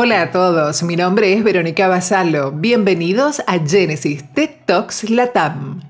[0.00, 2.52] Hola a todos, mi nombre es Verónica Basalo.
[2.52, 5.80] Bienvenidos a Genesis Tech Talks Latam.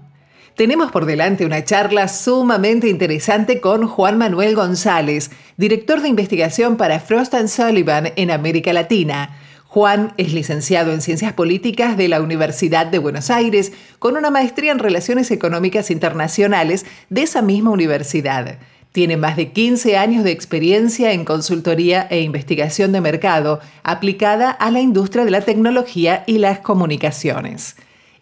[0.56, 7.00] Tenemos por delante una charla sumamente interesante con Juan Manuel González, director de investigación para
[7.00, 9.36] Frost Sullivan en América Latina.
[9.66, 14.72] Juan es licenciado en Ciencias Políticas de la Universidad de Buenos Aires, con una maestría
[14.72, 18.58] en Relaciones Económicas Internacionales de esa misma universidad.
[18.92, 24.70] Tiene más de 15 años de experiencia en consultoría e investigación de mercado aplicada a
[24.70, 27.76] la industria de la tecnología y las comunicaciones.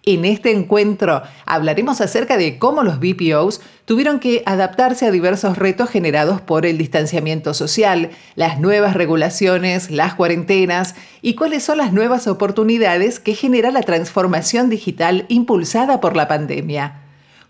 [0.09, 5.91] En este encuentro hablaremos acerca de cómo los BPOs tuvieron que adaptarse a diversos retos
[5.91, 12.29] generados por el distanciamiento social, las nuevas regulaciones, las cuarentenas y cuáles son las nuevas
[12.29, 17.06] oportunidades que genera la transformación digital impulsada por la pandemia.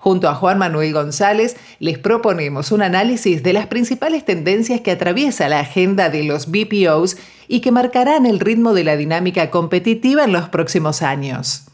[0.06, 5.48] Junto a Juan Manuel González les proponemos un análisis de las principales tendencias que atraviesa
[5.48, 7.16] la agenda de los BPOs
[7.48, 11.64] y que marcarán el ritmo de la dinámica competitiva en los próximos años.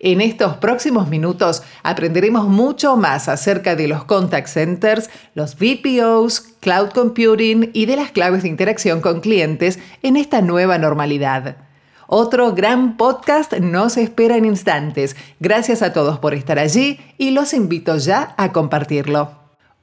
[0.00, 6.88] En estos próximos minutos aprenderemos mucho más acerca de los contact centers, los VPOs, cloud
[6.88, 11.69] computing y de las claves de interacción con clientes en esta nueva normalidad.
[12.12, 15.14] Otro gran podcast nos espera en instantes.
[15.38, 19.30] Gracias a todos por estar allí y los invito ya a compartirlo.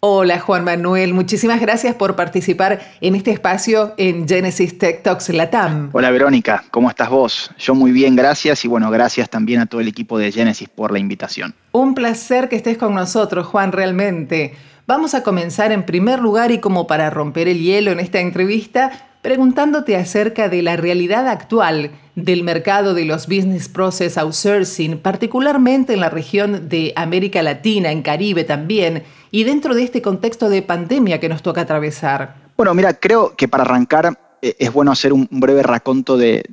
[0.02, 5.90] Hola Juan Manuel, muchísimas gracias por participar en este espacio en Genesis Tech Talks Latam.
[5.94, 7.50] Hola Verónica, ¿cómo estás vos?
[7.58, 10.92] Yo muy bien, gracias y bueno, gracias también a todo el equipo de Genesis por
[10.92, 11.56] la invitación.
[11.72, 14.54] Un placer que estés con nosotros, Juan, realmente.
[14.86, 19.07] Vamos a comenzar en primer lugar y como para romper el hielo en esta entrevista,
[19.22, 26.00] preguntándote acerca de la realidad actual del mercado de los business process outsourcing, particularmente en
[26.00, 31.20] la región de América Latina, en Caribe también, y dentro de este contexto de pandemia
[31.20, 32.36] que nos toca atravesar.
[32.56, 36.44] Bueno, mira, creo que para arrancar eh, es bueno hacer un breve raconto de,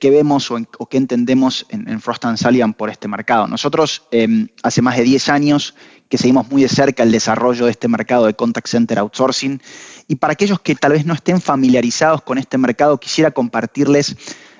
[0.00, 3.46] qué vemos o, qué entendemos en, Frost Sullivan por este mercado.
[3.46, 5.74] Nosotros em, hace más de 10 años
[6.08, 9.60] que seguimos muy de cerca el desarrollo de este mercado de contact center outsourcing
[10.08, 14.16] y para aquellos que tal vez no estén familiarizados con este mercado, quisiera compartirles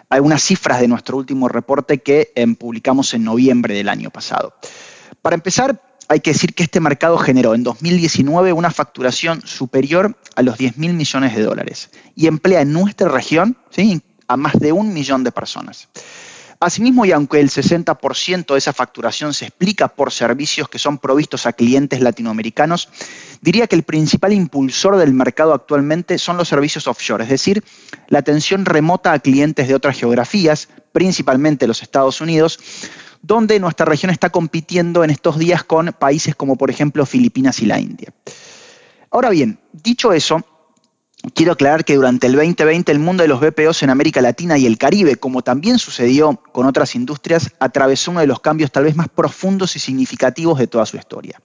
[0.09, 4.55] algunas cifras de nuestro último reporte que em, publicamos en noviembre del año pasado.
[5.23, 10.43] Para empezar, hay que decir que este mercado generó en 2019 una facturación superior a
[10.43, 13.57] los 10 mil millones de dólares y emplea en nuestra región
[14.29, 15.89] a más de un millón de personas.
[16.65, 21.45] Asimismo, y aunque el 60% de esa facturación se explica por servicios que son provistos
[21.45, 22.89] a clientes latinoamericanos,
[23.43, 27.63] diría que el principal impulsor del mercado actualmente son los servicios offshore, es decir,
[28.09, 32.59] la atención remota a clientes de otras geografías, principalmente los Estados Unidos,
[33.21, 37.67] donde nuestra región está compitiendo en estos días con países como por ejemplo Filipinas y
[37.67, 38.11] la India.
[39.11, 40.43] Ahora bien, dicho eso,
[41.33, 44.67] Quiero aclarar que durante el 2020 el mundo de los BPOs en América Latina y
[44.67, 48.95] el Caribe, como también sucedió con otras industrias, atravesó uno de los cambios tal vez
[48.95, 51.41] más profundos y significativos de toda su historia.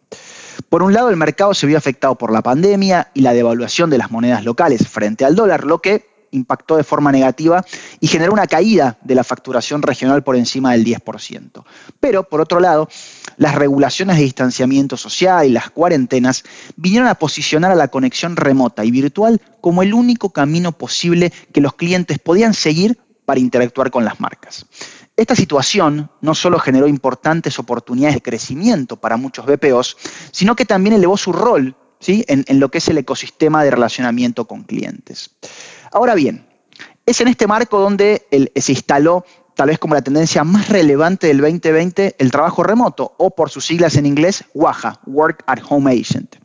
[0.68, 3.98] Por un lado, el mercado se vio afectado por la pandemia y la devaluación de
[3.98, 7.66] las monedas locales frente al dólar, lo que impactó de forma negativa
[8.00, 11.64] y generó una caída de la facturación regional por encima del 10%.
[12.00, 12.90] Pero, por otro lado,
[13.40, 16.44] las regulaciones de distanciamiento social y las cuarentenas
[16.76, 21.62] vinieron a posicionar a la conexión remota y virtual como el único camino posible que
[21.62, 24.66] los clientes podían seguir para interactuar con las marcas.
[25.16, 29.96] Esta situación no solo generó importantes oportunidades de crecimiento para muchos BPOs,
[30.32, 34.64] sino que también elevó su rol en lo que es el ecosistema de relacionamiento con
[34.64, 35.32] clientes.
[35.92, 36.46] Ahora bien,
[37.06, 39.26] es en este marco donde se instaló
[39.60, 43.66] tal vez como la tendencia más relevante del 2020 el trabajo remoto, o por sus
[43.66, 46.38] siglas en inglés, WAHA, Work at Home Agent.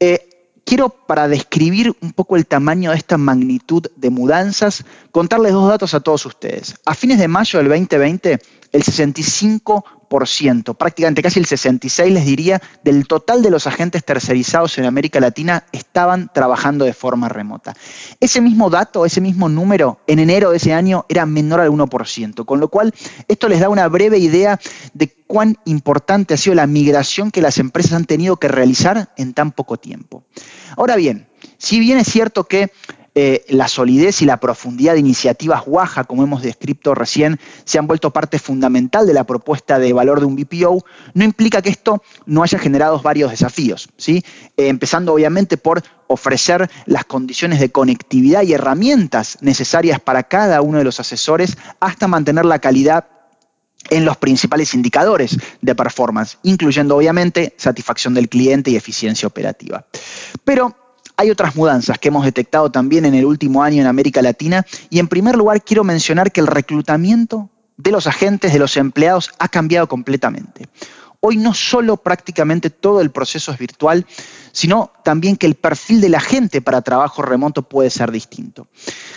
[0.00, 5.68] Eh, quiero, para describir un poco el tamaño de esta magnitud de mudanzas, contarles dos
[5.68, 6.74] datos a todos ustedes.
[6.84, 8.40] A fines de mayo del 2020,
[8.72, 10.05] el 65
[10.74, 15.64] prácticamente casi el 66 les diría, del total de los agentes tercerizados en América Latina
[15.72, 17.74] estaban trabajando de forma remota.
[18.20, 22.44] Ese mismo dato, ese mismo número, en enero de ese año era menor al 1%,
[22.44, 22.94] con lo cual
[23.28, 24.58] esto les da una breve idea
[24.94, 29.34] de cuán importante ha sido la migración que las empresas han tenido que realizar en
[29.34, 30.24] tan poco tiempo.
[30.76, 32.70] Ahora bien, si bien es cierto que
[33.18, 37.86] eh, la solidez y la profundidad de iniciativas Guaja, como hemos descrito recién, se han
[37.86, 40.84] vuelto parte fundamental de la propuesta de valor de un BPO,
[41.14, 44.22] no implica que esto no haya generado varios desafíos, ¿sí?
[44.58, 50.76] Eh, empezando obviamente por ofrecer las condiciones de conectividad y herramientas necesarias para cada uno
[50.76, 53.06] de los asesores hasta mantener la calidad
[53.88, 59.86] en los principales indicadores de performance, incluyendo obviamente satisfacción del cliente y eficiencia operativa.
[60.44, 60.85] Pero
[61.16, 64.98] hay otras mudanzas que hemos detectado también en el último año en América Latina y
[64.98, 69.48] en primer lugar quiero mencionar que el reclutamiento de los agentes, de los empleados, ha
[69.48, 70.68] cambiado completamente.
[71.20, 74.06] Hoy no solo prácticamente todo el proceso es virtual,
[74.52, 78.68] sino también que el perfil de la gente para trabajo remoto puede ser distinto.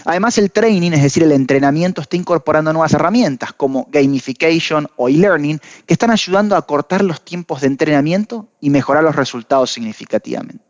[0.06, 5.60] Además, el training, es decir, el entrenamiento, está incorporando nuevas herramientas como gamification o e-learning
[5.86, 10.69] que están ayudando a cortar los tiempos de entrenamiento y mejorar los resultados significativamente.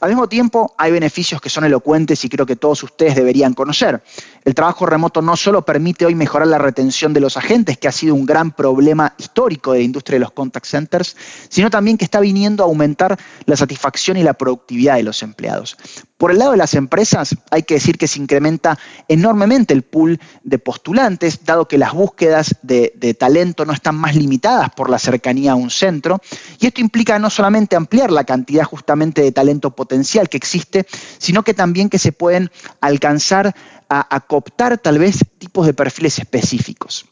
[0.00, 4.02] Al mismo tiempo, hay beneficios que son elocuentes y creo que todos ustedes deberían conocer.
[4.44, 7.92] El trabajo remoto no solo permite hoy mejorar la retención de los agentes, que ha
[7.92, 11.16] sido un gran problema histórico de la industria de los contact centers,
[11.48, 15.76] sino también que está viniendo a aumentar la satisfacción y la productividad de los empleados.
[16.16, 18.78] Por el lado de las empresas, hay que decir que se incrementa
[19.08, 24.70] enormemente el pool de postulantes, dado que las búsquedas de, talento no están más limitadas
[24.70, 26.20] por la cercanía a un centro,
[26.58, 30.86] y esto implica no solamente ampliar la cantidad justamente de talento potencial que existe,
[31.18, 32.50] sino que también que se pueden
[32.80, 33.54] alcanzar
[33.88, 37.06] a, a tal vez tipos de perfiles específicos.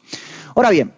[0.55, 0.93] Ahora bien,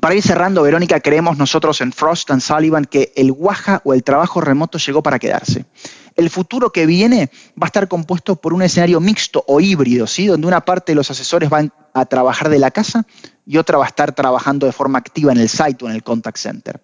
[0.00, 4.02] para ir cerrando, Verónica, creemos nosotros en Frost and Sullivan que el Waja o el
[4.02, 5.66] trabajo remoto llegó para quedarse
[6.18, 10.26] el futuro que viene va a estar compuesto por un escenario mixto o híbrido, ¿sí?
[10.26, 13.06] donde una parte de los asesores van a trabajar de la casa
[13.46, 16.02] y otra va a estar trabajando de forma activa en el site o en el
[16.02, 16.80] contact center.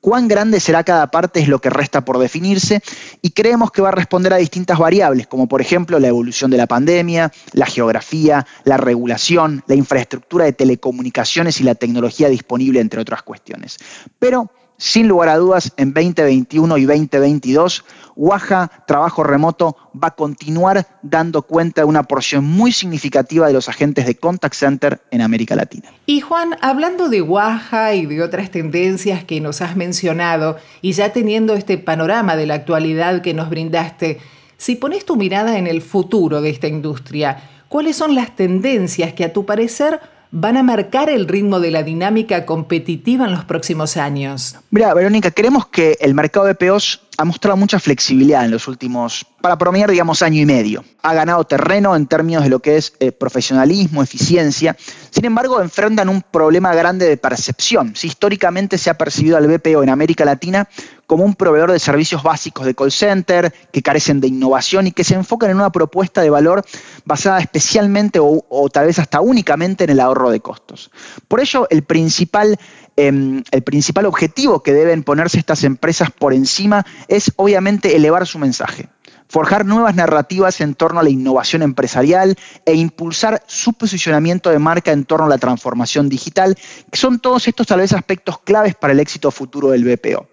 [0.00, 2.82] Cuán grande será cada parte es lo que resta por definirse
[3.20, 6.56] y creemos que va a responder a distintas variables, como por ejemplo la evolución de
[6.56, 13.02] la pandemia, la geografía, la regulación, la infraestructura de telecomunicaciones y la tecnología disponible, entre
[13.02, 13.76] otras cuestiones.
[14.18, 14.50] Pero
[14.80, 17.84] sin lugar a dudas, en 2021 y 2022,
[18.16, 23.68] Waja Trabajo Remoto va a continuar dando cuenta de una porción muy significativa de los
[23.68, 25.90] agentes de contact center en América Latina.
[26.06, 31.12] Y Juan, hablando de Waja y de otras tendencias que nos has mencionado, y ya
[31.12, 34.18] teniendo este panorama de la actualidad que nos brindaste,
[34.56, 39.24] si pones tu mirada en el futuro de esta industria, ¿cuáles son las tendencias que
[39.24, 40.00] a tu parecer
[40.32, 44.56] van a marcar el ritmo de la dinámica competitiva en los próximos años?
[44.70, 49.26] Mira, Verónica, creemos que el mercado de POs ha mostrado mucha flexibilidad en los últimos,
[49.42, 50.82] para promediar, digamos, año y medio.
[51.02, 54.74] Ha ganado terreno en términos de lo que es eh, profesionalismo, eficiencia.
[55.10, 57.94] Sin embargo, enfrentan un problema grande de percepción.
[57.94, 60.66] Si históricamente se ha percibido al BPO en América Latina
[61.06, 65.04] como un proveedor de servicios básicos de call center, que carecen de innovación y que
[65.04, 66.64] se enfocan en una propuesta de valor
[67.04, 70.90] basada especialmente o, o tal vez hasta únicamente en el ahorro de costos.
[71.28, 72.58] Por ello, el principal
[73.02, 78.38] Em, el principal objetivo que deben ponerse estas empresas por encima es obviamente elevar su
[78.38, 78.90] mensaje,
[79.26, 82.36] forjar nuevas narrativas en torno a la innovación empresarial
[82.66, 86.58] e impulsar su posicionamiento de marca en torno a la transformación digital,
[86.90, 90.28] que son todos estos tal vez aspectos claves para el éxito futuro del BPO.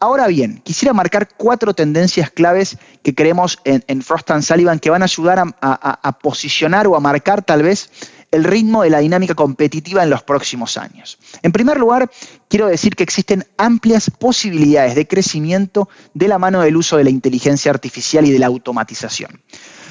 [0.00, 5.06] Ahora bien, quisiera marcar cuatro tendencias claves que creemos en, Frost Sullivan que van a
[5.06, 7.90] ayudar a posicionar o a marcar tal vez
[8.30, 11.18] el ritmo de la dinámica competitiva en los próximos años.
[11.42, 12.10] En primer lugar,
[12.48, 17.10] quiero decir que existen amplias posibilidades de crecimiento de la mano del uso de la
[17.10, 19.40] inteligencia artificial y de la automatización.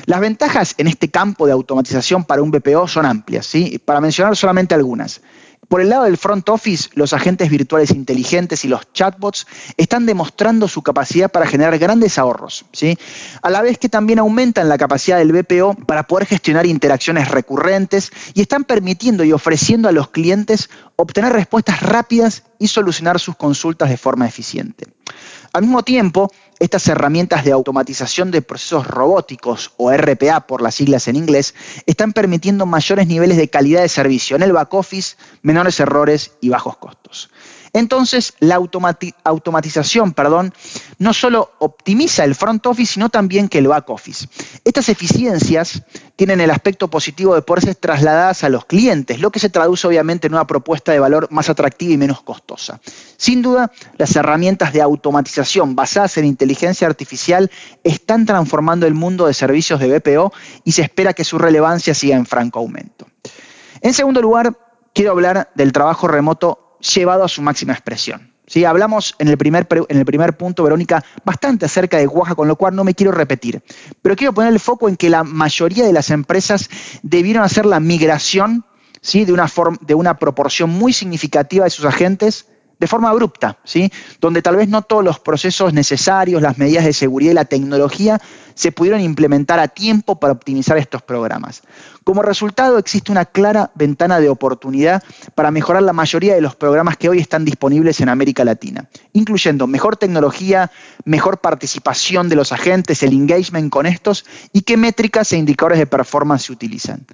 [0.06, 3.82] Las ventajas en este campo de automatización para un BPO son amplias, ¿sí?
[3.84, 5.22] para mencionar solamente algunas.
[5.68, 10.70] Por el lado del front office, los agentes virtuales inteligentes y los chatbots están demostrando
[10.70, 12.98] su capacidad para generar grandes ahorros, ¿sí?
[13.42, 18.12] a la vez que también aumentan la capacidad del BPO para poder gestionar interacciones recurrentes
[18.34, 23.90] y están permitiendo y ofreciendo a los clientes obtener respuestas rápidas y solucionar sus consultas
[23.90, 24.88] de forma eficiente.
[25.54, 31.08] Al mismo tiempo, estas herramientas de automatización de procesos robóticos o RPA por las siglas
[31.08, 31.54] en inglés
[31.86, 36.50] están permitiendo mayores niveles de calidad de servicio en el back office, menores errores y
[36.50, 37.30] bajos costos.
[37.74, 40.54] Entonces, la automatización perdón,
[41.00, 44.28] no solo optimiza el front office, sino también que el back office.
[44.64, 45.84] Estas eficiencias
[46.16, 49.88] tienen el aspecto positivo de poder ser trasladadas a los clientes, lo que se traduce
[49.88, 52.80] obviamente en una propuesta de valor más atractiva y menos costosa.
[53.18, 57.52] Sin duda, las herramientas de automatización basadas en inteligencia artificial
[57.84, 60.34] están transformando el mundo de servicios de BPO
[60.64, 63.08] y se espera que su relevancia siga en franco aumento.
[63.82, 64.58] En segundo lugar,
[64.94, 68.34] quiero hablar del trabajo remoto llevado a su máxima expresión.
[68.48, 68.64] ¿Sí?
[68.64, 72.56] Hablamos en el, primer, en el primer punto, Verónica, bastante acerca de Oaxaca, con lo
[72.56, 73.62] cual no me quiero repetir.
[74.02, 76.70] Pero quiero poner el foco en que la mayoría de las empresas
[77.04, 78.64] debieron hacer la migración
[79.02, 79.26] ¿sí?
[79.26, 82.48] de, una de una proporción muy significativa de sus agentes
[82.80, 83.92] de forma abrupta, ¿sí?
[84.22, 88.22] donde tal vez no todos los procesos necesarios, las medidas de seguridad y la tecnología
[88.58, 91.62] se pudieron implementar a tiempo para optimizar estos programas.
[92.04, 95.04] Como resultado, existe una clara ventana de oportunidad
[95.36, 99.68] para mejorar la mayoría de los programas que hoy están disponibles en América Latina, incluyendo
[99.68, 100.72] mejor tecnología,
[101.06, 105.86] mejor participación de los agentes, el engagement con estos y qué métricas e indicadores de
[105.86, 107.06] performance se utilizan.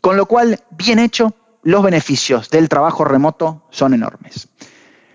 [0.00, 4.48] Con lo cual, bien hecho, los beneficios del trabajo remoto son enormes.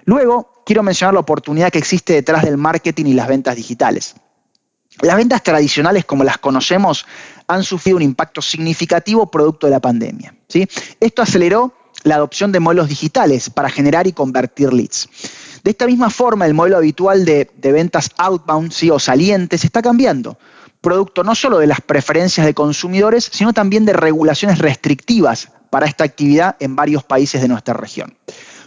[0.05, 4.15] Luego, quiero mencionar la oportunidad que existe detrás del marketing y las ventas digitales.
[5.01, 7.05] Las ventas tradicionales como las conocemos
[7.47, 10.35] han sufrido un impacto significativo producto de la pandemia.
[10.47, 10.67] ¿sí?
[10.99, 11.73] Esto aceleró
[12.03, 15.09] la adopción de modelos digitales para generar y convertir leads.
[15.63, 20.37] De esta misma forma, el modelo habitual de, ventas outbound o salientes está cambiando,
[20.81, 26.05] producto no solo de las preferencias de consumidores, sino también de regulaciones restrictivas para esta
[26.05, 28.15] actividad en varios países de nuestra región.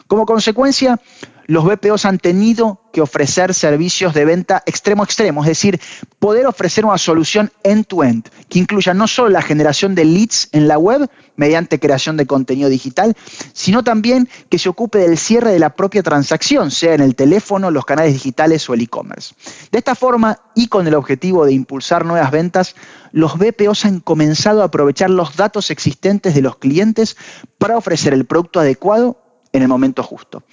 [0.06, 1.00] Como consecuencia,
[1.50, 5.80] los BPOs han tenido que ofrecer servicios de venta extremo a extremo, es decir,
[6.20, 10.78] poder ofrecer una solución end-to-end, que incluya no solo la generación de leads en la
[10.78, 13.16] web mediante creación de contenido digital,
[13.52, 17.72] sino también que se ocupe del cierre de la propia transacción, sea en el teléfono,
[17.72, 19.34] los canales digitales o el e-commerce.
[19.72, 22.76] De esta forma, y con el objetivo de impulsar nuevas ventas,
[23.10, 27.16] los BPOs han comenzado a aprovechar los datos existentes de los clientes
[27.58, 29.20] para ofrecer el producto adecuado
[29.52, 30.44] en el momento justo.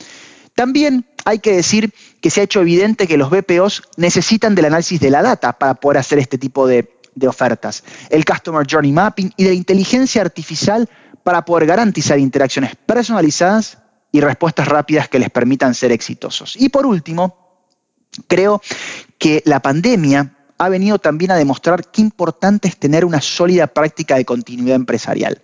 [0.57, 4.99] También hay que decir que se ha hecho evidente que los BPOs necesitan del análisis
[4.99, 6.89] de la data para poder hacer este tipo de,
[7.27, 10.89] ofertas, el Customer Journey Mapping y de la inteligencia artificial
[11.21, 13.77] para poder garantizar interacciones personalizadas
[14.11, 16.55] y respuestas rápidas que les permitan ser exitosos.
[16.59, 17.67] Y por último,
[18.27, 18.59] creo
[19.19, 24.15] que la pandemia ha venido también a demostrar qué importante es tener una sólida práctica
[24.15, 25.41] de continuidad empresarial.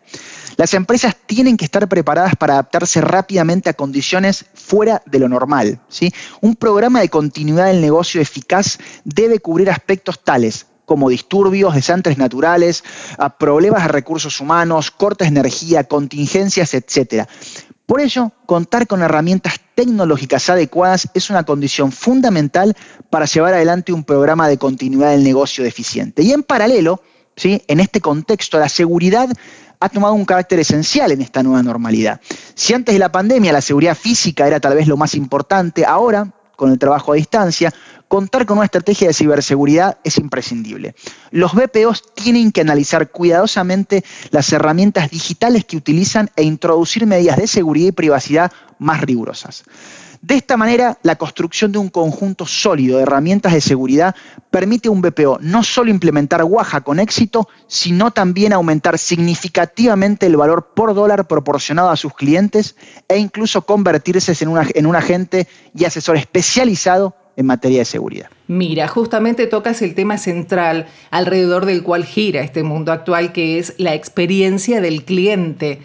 [0.58, 5.80] Las empresas tienen que estar preparadas para adaptarse rápidamente a condiciones fuera de lo normal.
[5.90, 6.14] ¿sí?
[6.42, 12.84] Un programa de continuidad del negocio eficaz debe cubrir aspectos tales como disturbios, desastres naturales,
[13.40, 17.28] problemas de recursos humanos, cortes de energía, contingencias, etc.
[17.86, 22.76] Por ello, contar con herramientas tecnológicas adecuadas es una condición fundamental
[23.10, 26.24] para llevar adelante un programa de continuidad del negocio eficiente.
[26.24, 27.02] Y en paralelo,
[27.36, 27.62] ¿sí?
[27.68, 29.30] en este contexto, la seguridad
[29.82, 32.22] ha tomado un carácter esencial en esta nueva normalidad.
[32.56, 36.34] Si antes de la pandemia la seguridad física era tal vez lo más importante, ahora,
[36.64, 37.74] con el trabajo a distancia,
[38.08, 40.96] contar con una estrategia de ciberseguridad es imprescindible.
[41.30, 47.48] Los BPOs tienen que analizar cuidadosamente las herramientas digitales que utilizan e introducir medidas de
[47.48, 49.66] seguridad y privacidad más rigurosas.
[50.24, 54.16] De esta manera, la construcción de un conjunto sólido de herramientas de seguridad
[54.52, 60.38] permite a un BPO no solo implementar Waja con éxito, sino también aumentar significativamente el
[60.38, 62.78] valor por dólar proporcionado a sus clientes
[63.10, 68.30] e incluso convertirse en, en un agente y asesor especializado en materia de seguridad.
[68.48, 73.74] Mira, justamente tocas el tema central alrededor del cual gira este mundo actual, que es
[73.78, 75.82] la experiencia del cliente.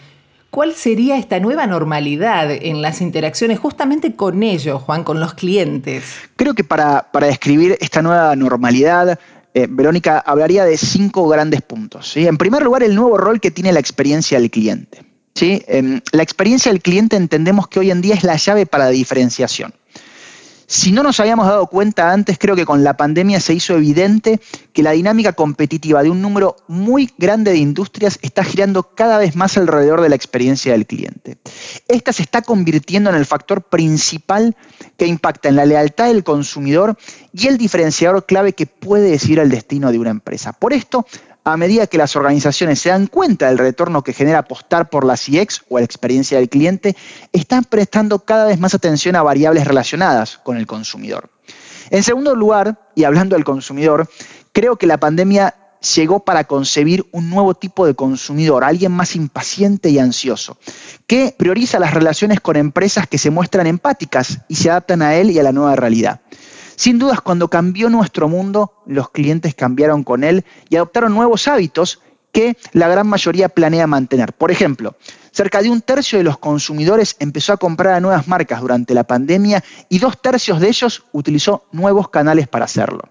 [0.50, 6.04] ¿Cuál sería esta nueva normalidad en las interacciones justamente con ellos, Juan, con los clientes?
[6.36, 9.18] Creo que para, describir esta nueva normalidad,
[9.52, 12.16] eh, Verónica hablaría de cinco grandes puntos.
[12.16, 15.04] En primer lugar, el nuevo rol que tiene la experiencia del cliente.
[15.34, 15.62] ¿sí?
[15.66, 18.90] Em, la experiencia del cliente entendemos que hoy en día es la llave para la
[18.90, 19.74] diferenciación.
[20.70, 24.38] Si no nos habíamos dado cuenta antes, creo que con la pandemia se hizo evidente
[24.74, 29.34] que la dinámica competitiva de un número muy grande de industrias está girando cada vez
[29.34, 31.38] más alrededor de la experiencia del cliente.
[31.88, 34.56] Esta se está convirtiendo en el factor principal
[34.98, 36.98] que impacta en la lealtad del consumidor
[37.32, 40.52] y el diferenciador clave que puede decidir el destino de una empresa.
[40.52, 41.06] Por esto,
[41.52, 45.14] a medida que las organizaciones se dan cuenta del retorno que genera apostar por la
[45.14, 46.96] CX o la experiencia del cliente,
[47.32, 51.30] están prestando cada vez más atención a variables relacionadas con el consumidor.
[51.90, 54.08] En segundo lugar, y hablando del consumidor,
[54.52, 55.54] creo que la pandemia
[55.94, 60.58] llegó para concebir un nuevo tipo de consumidor, alguien más impaciente y ansioso,
[61.06, 65.30] que prioriza las relaciones con empresas que se muestran empáticas y se adaptan a él
[65.30, 66.20] y a la nueva realidad.
[66.78, 72.00] Sin dudas, cuando cambió nuestro mundo, los clientes cambiaron con él y adoptaron nuevos hábitos
[72.30, 74.32] que la gran mayoría planea mantener.
[74.32, 74.94] Por ejemplo,
[75.32, 79.02] cerca de un tercio de los consumidores empezó a comprar a nuevas marcas durante la
[79.02, 83.08] pandemia y dos tercios de ellos utilizó nuevos canales para hacerlo.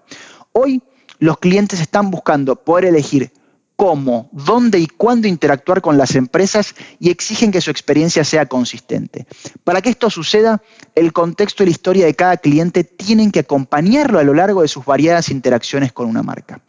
[0.52, 0.82] Hoy
[1.18, 3.32] los clientes están buscando poder elegir
[3.78, 9.28] cómo, dónde y cuándo interactuar con las empresas y exigen que su experiencia sea consistente.
[9.62, 10.60] Para que esto suceda,
[10.96, 14.68] el contexto y la historia de cada cliente tienen que acompañarlo a lo largo de
[14.68, 16.60] sus variadas interacciones con una marca.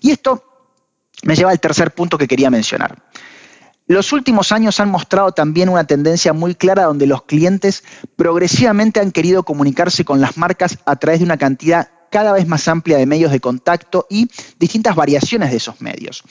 [0.00, 0.42] Y esto
[1.22, 2.96] me lleva al tercer punto que quería mencionar.
[3.86, 7.84] Los últimos años han mostrado también una tendencia muy clara donde los clientes
[8.16, 12.68] progresivamente han querido comunicarse con las marcas a través de una cantidad cada vez más
[12.68, 14.30] amplia de medios de contacto y
[14.60, 16.22] distintas variaciones de esos medios.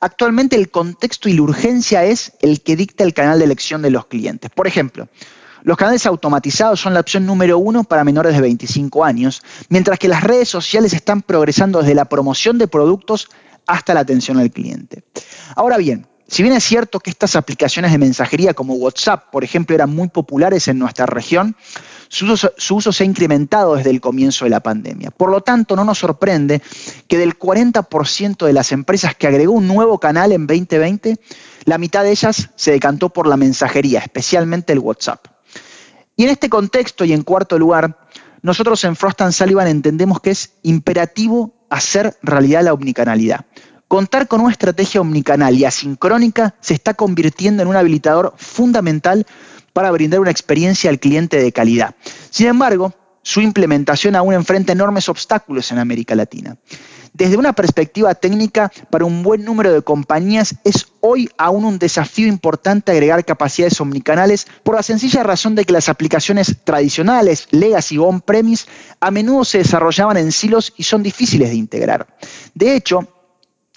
[0.00, 3.90] Actualmente el contexto y la urgencia es el que dicta el canal de elección de
[3.90, 4.50] los clientes.
[4.50, 5.06] Por ejemplo,
[5.62, 10.08] los canales automatizados son la opción número uno para menores de 25 años, mientras que
[10.08, 13.28] las redes sociales están progresando desde la promoción de productos
[13.68, 15.04] hasta la atención al cliente.
[15.54, 19.74] Ahora bien, si bien es cierto que estas aplicaciones de mensajería como WhatsApp, por ejemplo,
[19.74, 21.56] eran muy populares en nuestra región,
[22.08, 25.10] su uso, se ha incrementado desde el comienzo de la pandemia.
[25.10, 26.60] Por lo tanto, no nos sorprende
[27.06, 31.16] que del 40% de las empresas que agregó un nuevo canal en 2020,
[31.64, 35.26] la mitad de ellas se decantó por la mensajería, especialmente el WhatsApp.
[36.14, 38.06] Y en este contexto y en cuarto lugar,
[38.42, 43.46] nosotros en Frost Sullivan entendemos que es imperativo hacer realidad la omnicanalidad.
[43.88, 49.26] Contar con una estrategia omnicanal y asincrónica se está convirtiendo en un habilitador fundamental
[49.72, 51.94] para brindar una experiencia al cliente de calidad.
[52.28, 52.92] Sin embargo,
[53.22, 56.58] su implementación aún enfrenta enormes obstáculos en América Latina.
[57.14, 62.28] Desde una perspectiva técnica, para un buen número de compañías es hoy aún un desafío
[62.28, 68.04] importante agregar capacidades omnicanales por la sencilla razón de que las aplicaciones tradicionales, legacy o
[68.04, 68.66] on-premise,
[69.00, 72.06] a menudo se desarrollaban en silos y son difíciles de integrar.
[72.54, 73.08] De hecho,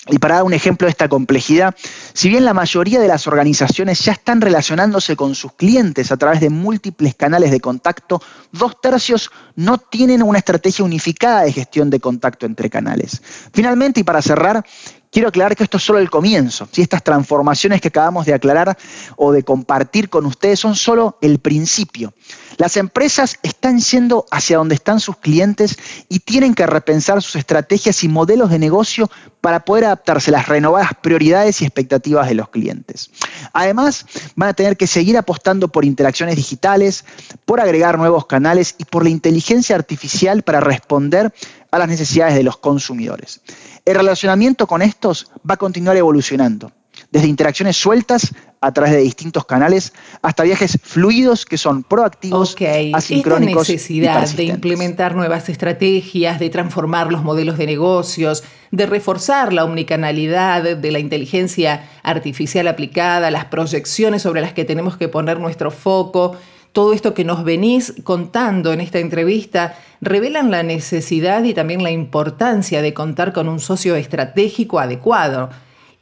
[0.08, 1.76] y para dar un ejemplo de esta complejidad,
[2.14, 6.42] si bien la mayoría de las organizaciones ya están relacionándose con sus clientes a través
[6.42, 12.00] de múltiples canales de contacto, dos tercios no tienen una estrategia unificada de gestión de
[12.00, 13.22] contacto entre canales.
[13.54, 14.66] Finalmente, y para cerrar,
[15.12, 16.68] quiero aclarar que esto es solo el comienzo.
[16.72, 18.76] Si estas transformaciones que acabamos de aclarar
[19.18, 22.14] o de compartir con ustedes son solo el principio.
[22.62, 28.04] Las empresas están yendo hacia donde están sus clientes y tienen que repensar sus estrategias
[28.04, 29.10] y modelos de negocio
[29.42, 33.10] para poder adaptarse a las renovadas prioridades y expectativas de los clientes.
[33.54, 37.04] Además, van a tener que seguir apostando por interacciones digitales,
[37.46, 41.34] por agregar nuevos canales y por la inteligencia artificial para responder
[41.72, 43.42] a las necesidades de los consumidores.
[43.86, 46.72] El relacionamiento con estos va a continuar evolucionando
[47.12, 52.56] desde interacciones sueltas a través de distintos canales hasta viajes fluidos que son proactivos,
[52.94, 53.70] asincrónicos.
[53.70, 59.66] Esta necesidad de implementar nuevas estrategias, de transformar los modelos de negocios, de reforzar la
[59.66, 65.70] omnicanalidad de la inteligencia artificial aplicada, las proyecciones sobre las que tenemos que poner nuestro
[65.70, 66.38] foco,
[66.72, 71.92] todo esto que nos venís contando en esta entrevista revelan la necesidad y también la
[71.92, 75.50] importancia de contar con un socio estratégico adecuado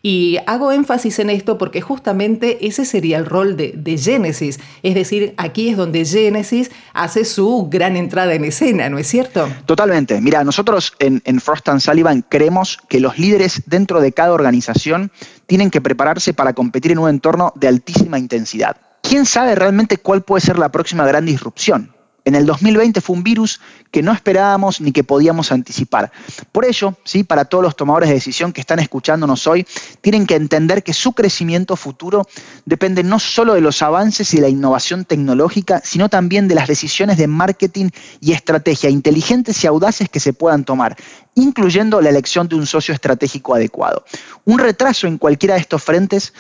[0.02, 4.60] y hago énfasis en esto porque justamente ese sería el rol de, Genesis.
[4.82, 9.50] Es decir, aquí es donde Genesis hace su gran entrada en escena, ¿no es cierto?
[9.66, 10.22] Totalmente.
[10.22, 15.12] Mira, nosotros en, en Frost Sullivan creemos que los líderes dentro de cada organización
[15.48, 18.78] tienen que prepararse para competir en un entorno de altísima intensidad.
[19.02, 21.94] ¿Quién sabe realmente cuál puede ser la próxima gran disrupción?
[22.30, 26.12] En el 2020 fue un virus que no esperábamos ni que podíamos anticipar.
[26.52, 27.24] Por ello, ¿sí?
[27.24, 29.66] para todos los tomadores de decisión que están escuchándonos hoy,
[30.02, 32.28] tienen que entender que su crecimiento futuro
[32.66, 37.18] depende no solo de los avances y la innovación tecnológica, sino también de las decisiones
[37.18, 37.90] de marketing
[38.22, 40.98] y estrategia inteligentes y audaces que se puedan tomar,
[41.34, 44.06] incluyendo la elección de un socio estratégico adecuado.
[44.46, 46.32] Un retraso en cualquiera de estos frentes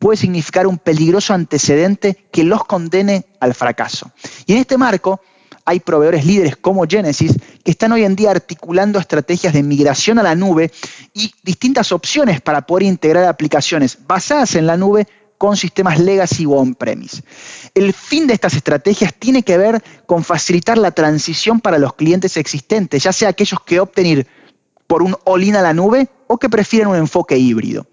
[0.00, 4.10] puede significar un peligroso antecedente que los condene al fracaso.
[4.46, 5.20] Y en este marco,
[5.66, 10.22] hay proveedores líderes como Genesis que están hoy en día articulando estrategias de migración a
[10.22, 10.70] la nube
[11.12, 16.52] y distintas opciones para poder integrar aplicaciones basadas en la nube con sistemas legacy o
[16.52, 17.22] on-premise.
[17.74, 22.36] El fin de estas estrategias tiene que ver con facilitar la transición para los clientes
[22.36, 24.26] existentes, ya sea aquellos que opten
[24.86, 27.86] por un all-in a la nube o que prefieren un enfoque híbrido.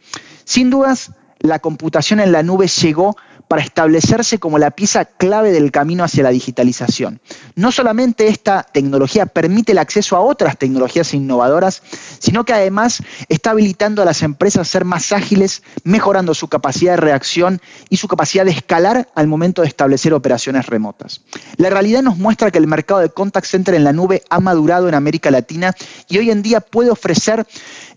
[0.45, 5.71] Sin dudas, la computación en la nube llegó para establecerse como la pieza clave del
[5.71, 7.21] camino hacia la digitalización.
[7.55, 11.83] No solamente esta tecnología permite el acceso a otras tecnologías innovadoras,
[12.19, 16.93] sino que además está habilitando a las empresas a ser más ágiles, mejorando su capacidad
[16.93, 21.21] de reacción y su capacidad de escalar al momento de establecer operaciones remotas.
[21.57, 24.87] La realidad nos muestra que el mercado de contact center en la nube ha madurado
[24.87, 25.75] en América Latina
[26.07, 27.45] y hoy en día puede ofrecer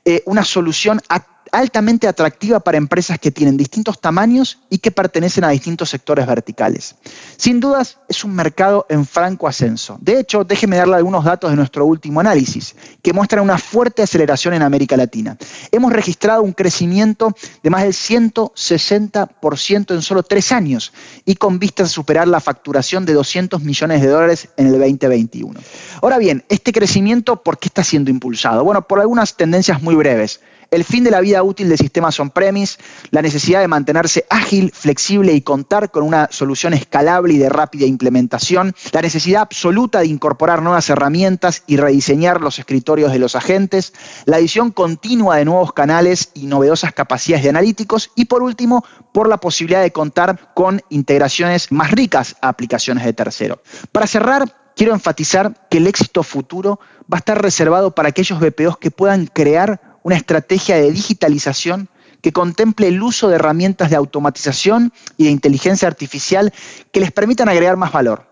[0.04, 5.44] eh, una solución a altamente atractiva para empresas que tienen distintos tamaños y que pertenecen
[5.44, 6.96] a distintos sectores verticales.
[7.38, 9.96] Sin dudas, es un mercado en franco ascenso.
[10.02, 14.52] De hecho, déjeme darle algunos datos de nuestro último análisis, que muestran una fuerte aceleración
[14.52, 15.38] en América Latina.
[15.72, 20.92] Hemos registrado un crecimiento de más del 160% en solo tres años
[21.24, 25.58] y con vistas a superar la facturación de 200 millones de dólares en el 2021.
[26.02, 28.62] Ahora bien, este crecimiento, ¿por qué está siendo impulsado?
[28.62, 30.40] Bueno, por algunas tendencias muy breves.
[30.70, 32.78] El fin de la vida útil de sistemas on-premise,
[33.10, 37.86] la necesidad de mantenerse ágil, flexible y contar con una solución escalable y de rápida
[37.86, 43.92] implementación, la necesidad absoluta de incorporar nuevas herramientas y rediseñar los escritorios de los agentes,
[44.24, 49.28] la adición continua de nuevos canales y novedosas capacidades de analíticos y por último, por
[49.28, 53.62] la posibilidad de contar con integraciones más ricas a aplicaciones de tercero.
[53.92, 56.78] Para cerrar, quiero enfatizar que el éxito futuro
[57.12, 61.88] va a estar reservado para aquellos BPOs que puedan crear una estrategia de digitalización
[62.22, 66.54] que contemple el uso de herramientas de automatización y de inteligencia artificial
[66.92, 68.24] que les permitan agregar más valor.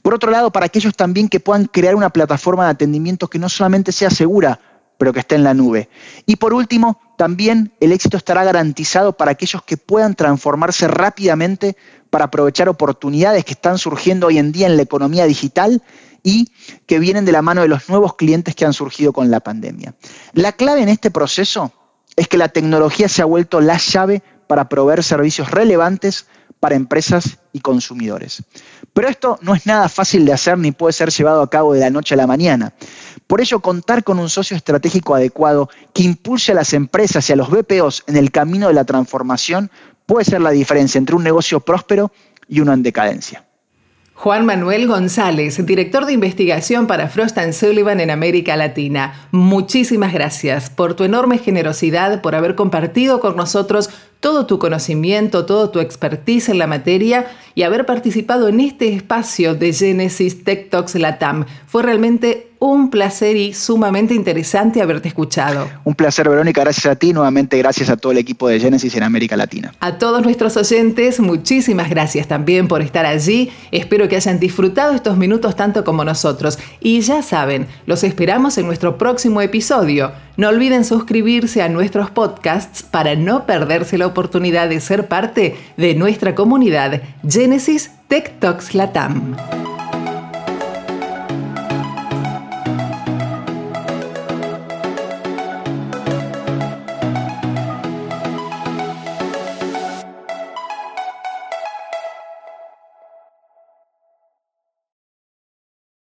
[0.00, 3.50] Por otro lado, para aquellos también que puedan crear una plataforma de atendimiento que no
[3.50, 4.58] solamente sea segura,
[4.96, 5.90] pero que esté en la nube.
[6.24, 11.76] Y por último, también el éxito estará garantizado para aquellos que puedan transformarse rápidamente
[12.08, 15.82] para aprovechar oportunidades que están surgiendo hoy en día en la economía digital
[16.22, 16.50] y
[16.86, 19.94] que vienen de la mano de los nuevos clientes que han surgido con la pandemia.
[20.32, 21.72] La clave en este proceso
[22.16, 26.26] es que la tecnología se ha vuelto la llave para proveer servicios relevantes
[26.60, 28.42] para empresas y consumidores.
[28.92, 31.80] Pero esto no es nada fácil de hacer ni puede ser llevado a cabo de
[31.80, 32.74] la noche a la mañana.
[33.26, 37.36] Por ello, contar con un socio estratégico adecuado que impulse a las empresas y a
[37.36, 39.70] los BPOs en el camino de la transformación
[40.06, 42.10] puede ser la diferencia entre un negocio próspero
[42.48, 43.47] y uno en decadencia.
[44.18, 49.28] Juan Manuel González, director de investigación para Frost Sullivan en América Latina.
[49.30, 55.70] Muchísimas gracias por tu enorme generosidad, por haber compartido con nosotros todo tu conocimiento, todo
[55.70, 60.94] tu expertise en la materia y haber participado en este espacio de Genesis Tech Talks
[60.94, 61.44] Latam.
[61.66, 65.68] Fue realmente un placer y sumamente interesante haberte escuchado.
[65.84, 66.60] Un placer, Verónica.
[66.62, 67.12] Gracias a ti.
[67.12, 69.74] Nuevamente, gracias a todo el equipo de Genesis en América Latina.
[69.80, 73.50] A todos nuestros oyentes, muchísimas gracias también por estar allí.
[73.70, 76.58] Espero que hayan disfrutado estos minutos tanto como nosotros.
[76.80, 80.12] Y ya saben, los esperamos en nuestro próximo episodio.
[80.36, 85.94] No olviden suscribirse a nuestros podcasts para no perderse la oportunidad de ser parte de
[85.94, 89.36] nuestra comunidad Genesis Tech Talks Latam.